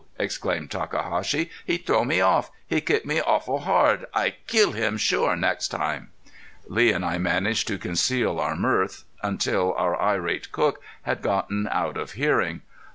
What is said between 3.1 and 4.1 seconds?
awful hard!